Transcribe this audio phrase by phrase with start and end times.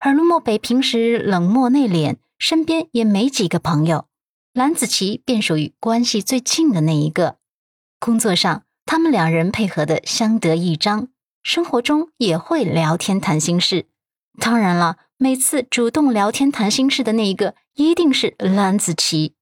[0.00, 4.06] 而陆漠北平时冷漠内敛，身边也没几个朋友，
[4.54, 7.36] 蓝子琪便属于关系最近的那一个。
[7.98, 11.08] 工作上，他们两人配合的相得益彰，
[11.42, 13.88] 生活中也会聊天谈心事。
[14.38, 19.34] 当然了，每次主动聊天谈心事的那一个，一定是蓝子琪。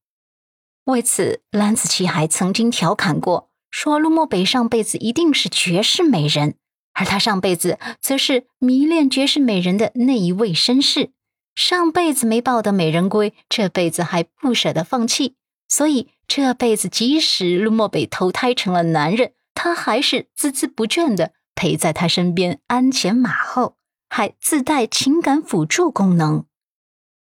[0.87, 6.57] 为此，蓝子琪还曾经调侃过，说陆漠北上辈子一定是绝世美人。
[6.99, 11.13] 而他上辈子则是迷恋绝世美人的那一位绅士，
[11.55, 15.37] 上辈子没抱得美人归，这辈子还不舍得放弃，
[15.69, 23.77] 所以这辈子即使陆漠北投胎成了男人，他还是孜孜不倦的陪在他身边，鞍前马后，
[24.09, 26.47] 还自带情感辅助功能。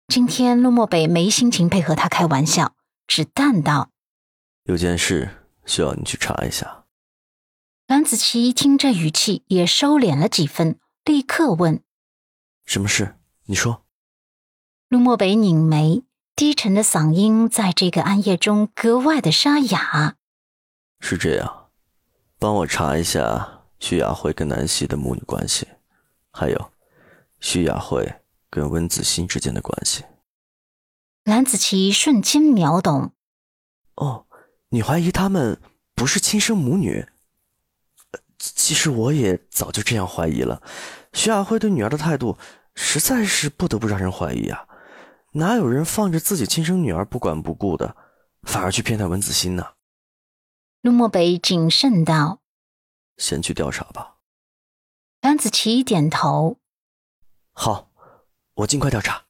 [0.07, 2.75] 今天陆漠北没心情配合他开玩笑，
[3.07, 3.89] 只淡道
[4.65, 5.29] ：“有件事
[5.65, 6.81] 需要你去查一下。”
[7.93, 11.83] 蓝子琪听这语气也收敛了几分，立刻问
[12.65, 13.19] ：“什么事？
[13.43, 13.85] 你说。”
[14.89, 16.03] 陆漠北拧眉，
[16.35, 20.15] 低沉的嗓音在这个暗夜中格外的沙哑。
[21.01, 21.69] “是这样，
[22.39, 25.67] 帮我查一下徐雅慧跟南希的母女关系，
[26.31, 26.71] 还有
[27.39, 28.11] 徐雅慧
[28.49, 30.03] 跟温子欣之间的关系。”
[31.25, 33.13] 蓝子琪瞬间秒懂
[33.97, 34.25] ：“哦，
[34.69, 35.61] 你怀疑他们
[35.93, 37.07] 不是亲生母女？”
[38.55, 40.61] 其实我也早就这样怀疑了，
[41.13, 42.37] 徐亚辉对女儿的态度
[42.75, 44.67] 实在是不得不让人怀疑啊！
[45.35, 47.95] 哪有人放着自己亲生女儿不管不顾的，
[48.41, 49.75] 反而去偏袒文子欣呢？
[50.81, 52.41] 陆漠北谨慎道
[53.15, 54.17] ：“先去调查吧。”
[55.21, 56.57] 蓝子琪点头
[57.53, 57.91] ：“好，
[58.55, 59.23] 我尽快调查。”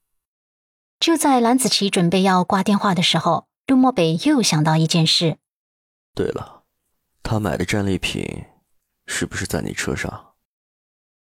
[0.98, 5.38] 就在蓝子琪准备要挂电话的时候，陆漠北又想到一件事
[6.16, 6.64] ：“对了，
[7.22, 8.46] 他买的战利品。”
[9.06, 10.32] 是不是在你车上？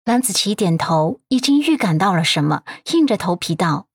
[0.04, 3.88] 蓝子琪点头，已经预感到了什么，硬着头皮道：“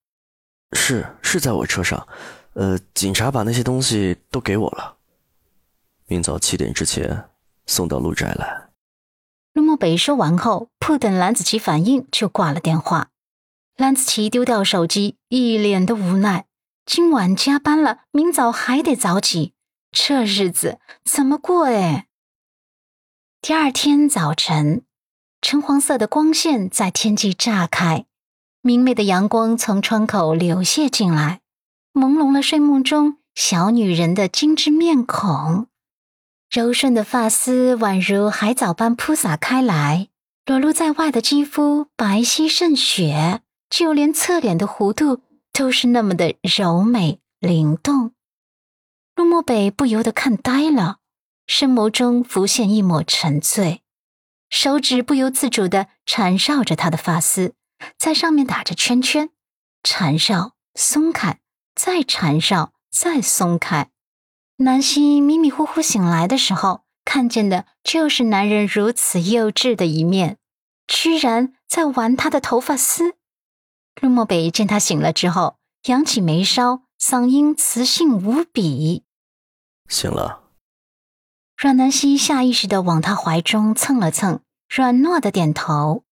[0.75, 2.07] 是，是在我车上。
[2.53, 4.97] 呃，警察把那些东西都给我了，
[6.07, 7.29] 明早七点之前
[7.65, 8.69] 送到陆宅来。”
[9.53, 13.09] 陆漠北说完后，不等蓝子琪反应，就挂了电话。
[13.77, 16.45] 蓝子琪丢掉手机，一脸的无奈。
[16.85, 19.53] 今晚加班了，明早还得早起，
[19.91, 21.67] 这日子怎么过？
[21.67, 22.07] 哎。
[23.43, 24.83] 第二天早晨，
[25.41, 28.05] 橙黄色的光线在天际炸开，
[28.61, 31.41] 明媚的阳光从窗口流泻进来，
[31.91, 35.65] 朦胧了睡梦中小女人的精致面孔。
[36.51, 40.09] 柔顺的发丝宛如海藻般铺洒开来，
[40.45, 43.41] 裸露在外的肌肤白皙胜雪，
[43.71, 48.11] 就连侧脸的弧度都是那么的柔美灵动。
[49.15, 50.99] 陆漠北不由得看呆了。
[51.53, 53.81] 深眸中浮现一抹沉醉，
[54.49, 57.55] 手指不由自主地缠绕着他的发丝，
[57.97, 59.31] 在上面打着圈圈，
[59.83, 61.41] 缠绕、松开，
[61.75, 63.89] 再缠绕、再松开。
[64.59, 70.37] 南希迷迷糊糊醒来的时候，看见的就是男人如此幼稚的一面，
[70.87, 73.15] 居然在玩他的头发丝。
[74.01, 75.57] 陆漠北见他醒了之后，
[75.87, 79.03] 扬起眉梢，嗓音磁性无比
[79.89, 80.37] ：“醒了。”
[81.61, 86.03] 阮南希下意识的往他怀中蹭了蹭，软糯的点头：“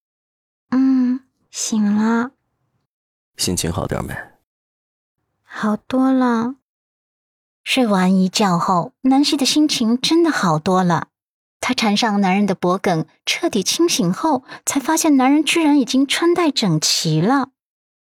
[0.69, 2.29] 嗯，醒了。
[3.35, 4.13] 心情好点没？
[5.41, 6.53] 好多了。
[7.63, 11.07] 睡完一觉后，南希的心情真的好多了。
[11.59, 17.49] 她缠上男人的脖颈，彻底清醒后，才发现男人居然已经穿戴整齐了，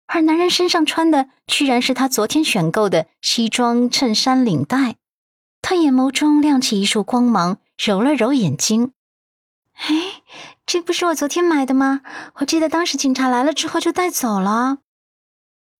[0.09, 4.97] 而男人身上穿的居然是他昨天选购的西装衬衫领带。
[5.63, 8.93] 他眼眸中亮起一束光芒，揉了揉眼睛。
[9.75, 10.23] 哎，
[10.67, 12.01] 这不是我昨天买的吗？
[12.37, 14.79] 我记得当时警察来了之后就带走了。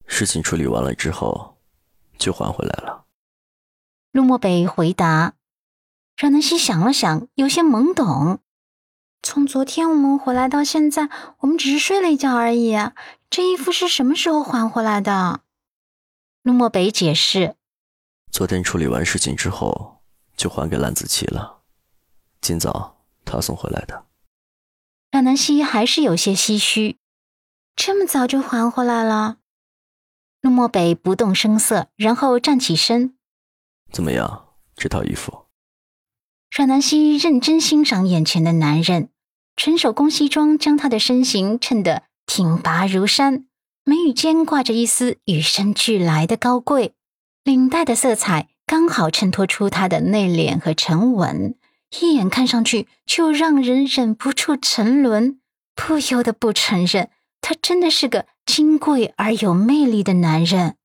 [0.07, 1.59] 事情处理完了之后，
[2.19, 3.05] 就还回来了。
[4.13, 5.35] 陆漠北回答。
[6.17, 8.41] 阮南希想了想，有些懵懂。
[9.23, 11.09] 从昨天我们回来到现在，
[11.41, 12.77] 我们只是睡了一觉而已。
[13.29, 15.41] 这衣服是什么时候还回来的？
[16.43, 17.55] 陆漠北解释。
[18.31, 20.03] 昨天处理完事情之后，
[20.37, 21.63] 就还给蓝子琪了。
[22.41, 24.07] 今早他送回来的。
[25.11, 26.97] 阮南希还是有些唏嘘，
[27.75, 29.39] 这么早就还回来了。
[30.41, 33.15] 陆漠北不动声色，然后站起身。
[33.93, 34.47] 怎么样，
[34.77, 35.47] 这套衣服？
[36.51, 39.11] 阮南希认真欣赏眼前的男人，
[39.57, 43.47] 纯手工西装将他的身形衬得挺拔如山，
[43.85, 46.95] 眉宇间挂着一丝与生俱来的高贵。
[47.51, 51.57] 领带的色彩刚好衬托出她的内敛和沉稳，
[51.99, 55.41] 一眼看上去就让人忍不住沉沦，
[55.75, 57.11] 不由得不承认，
[57.41, 60.77] 他真的是个金贵而有魅力的男人。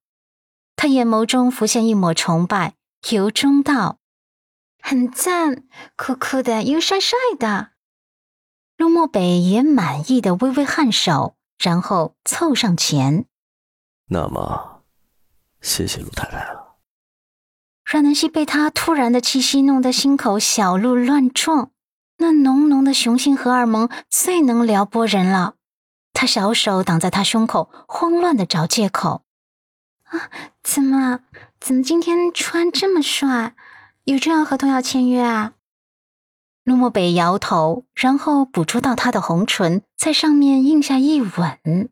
[0.75, 2.73] 他眼眸中浮现一抹崇拜，
[3.11, 3.99] 由衷道
[4.81, 5.65] ：“很赞，
[5.95, 7.73] 酷酷的又帅帅的。”
[8.75, 13.27] 陆漠北也满意的微微颔首，然后凑上前
[14.09, 14.74] ：“那么，
[15.65, 16.75] 谢谢陆太太了。”
[17.83, 21.71] 阮南希被他突然的气息弄得心口小鹿乱撞，
[22.17, 25.55] 那浓浓的雄性荷尔蒙最能撩拨人了。
[26.13, 29.23] 他小手挡在他胸口，慌乱的找借口
[30.05, 30.29] ：“啊，
[30.63, 31.21] 怎么？
[31.59, 33.55] 怎么今天穿这么帅？
[34.05, 35.53] 有重要合同要签约啊？”
[36.63, 41.89] 陆漠北摇头，然后捕捉到他的红唇在上面印下一吻，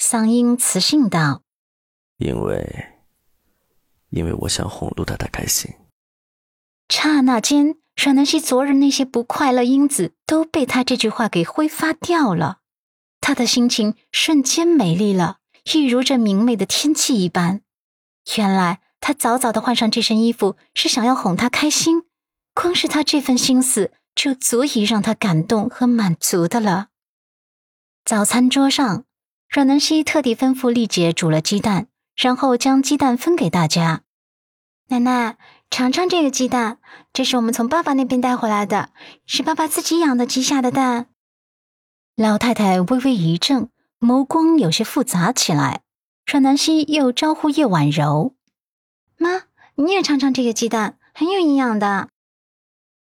[0.00, 1.42] 嗓音磁性道
[2.18, 2.95] ：“因为，
[4.16, 5.70] 因为我想哄陆太太开心。”
[6.88, 12.58] 刹那间，阮南希昨日那些不快乐因子都被他这句话给挥发掉了，
[13.20, 15.38] 他的心情瞬间美丽了，
[15.72, 17.60] 一如这明媚的天气一般。
[18.36, 22.04] 原来他早早的换上这身衣服是想要哄她开心，
[22.54, 23.92] 光是他这份心思。
[24.16, 26.86] 就足以让他感动和满足的了。
[28.02, 29.04] 早餐桌上，
[29.50, 34.04] 阮南希特地吩咐丽姐煮了鸡蛋，然后将鸡蛋分给大家。
[34.88, 35.36] 奶奶，
[35.68, 36.78] 尝尝这个鸡蛋，
[37.12, 38.90] 这是我们从爸爸那边带回来的，
[39.26, 41.08] 是爸爸自己养的鸡下的蛋。
[42.14, 43.68] 老太太微微一怔，
[43.98, 45.82] 眸光有些复杂起来。
[46.24, 48.34] 阮南希又招呼叶婉柔
[49.18, 49.42] ：“妈，
[49.74, 52.10] 你也尝尝这个鸡蛋，很有营养的。”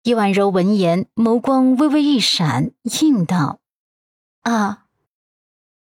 [0.04, 3.60] 叶婉柔闻言，眸光微微一闪，应道
[4.44, 4.86] ：“啊。”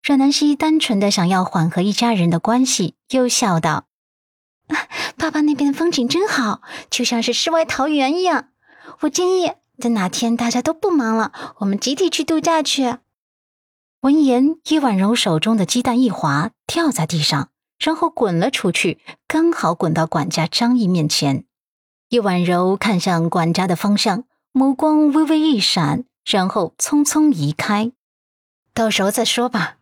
[0.03, 3.85] 阮南希单纯的想要缓和一家人的关系，又笑道
[5.25, 6.61] ：“爸爸那边的风景真好，
[6.91, 8.49] 就像是世外桃源一样。
[8.99, 11.31] 我建议，等哪天大家都不忙了，
[11.61, 12.97] 我们集体去度假去。”
[14.01, 17.49] 闻言，叶婉柔手中的鸡蛋一滑，掉在地上，
[17.79, 21.45] 然后滚了出去，刚好滚到管家张毅面前。
[22.09, 27.91] 叶婉柔看向管家的方向，眸光微微一闪，然后匆匆移开。
[28.75, 29.77] 到时候再说吧。